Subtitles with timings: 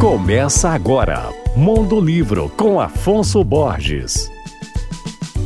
[0.00, 4.30] Começa agora, Mundo Livro com Afonso Borges.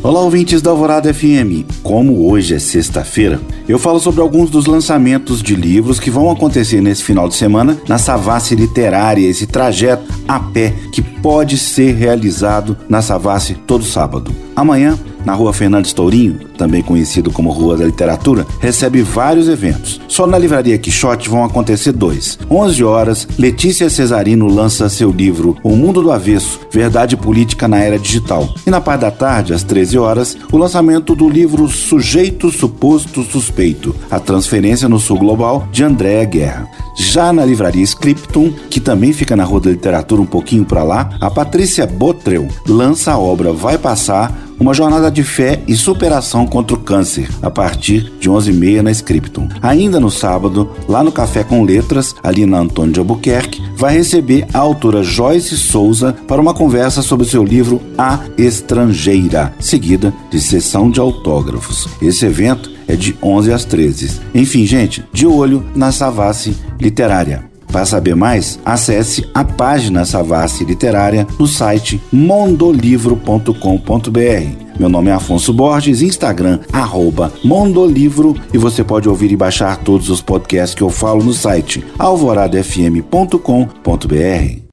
[0.01, 1.67] Olá, ouvintes da Alvorada FM.
[1.83, 6.81] Como hoje é sexta-feira, eu falo sobre alguns dos lançamentos de livros que vão acontecer
[6.81, 12.77] nesse final de semana na Savassi Literária, esse trajeto a pé que pode ser realizado
[12.89, 14.33] na Savassi todo sábado.
[14.55, 20.01] Amanhã na Rua Fernandes Tourinho, também conhecido como Rua da Literatura, recebe vários eventos.
[20.09, 22.39] Só na Livraria Quixote vão acontecer dois.
[22.51, 27.99] 11 horas, Letícia Cesarino lança seu livro O Mundo do Avesso, Verdade Política na Era
[27.99, 28.55] Digital.
[28.67, 33.95] E na parte da tarde, às 13 horas, o lançamento do livro Sujeito Suposto Suspeito,
[34.11, 36.69] a transferência no Sul Global de Andréa Guerra.
[36.97, 41.11] Já na livraria Scriptum, que também fica na Rua da Literatura um pouquinho para lá,
[41.21, 46.77] a Patrícia Botrel lança a obra Vai Passar uma jornada de fé e superação contra
[46.77, 49.49] o câncer, a partir de 11h30 na Scriptum.
[49.63, 54.47] Ainda no sábado, lá no Café com Letras, ali na Antônio de Albuquerque, vai receber
[54.53, 60.91] a autora Joyce Souza para uma conversa sobre seu livro A Estrangeira, seguida de sessão
[60.91, 61.89] de autógrafos.
[62.01, 64.21] Esse evento é de 11 às 13.
[64.35, 67.54] Enfim, gente, de olho na Savassi Literária.
[67.75, 74.79] Para saber mais, acesse a página Savassi Literária no site mondolivro.com.br.
[74.79, 80.09] Meu nome é Afonso Borges, Instagram, arroba Mondolivro, e você pode ouvir e baixar todos
[80.09, 84.64] os podcasts que eu falo no site alvoradofm.com.br.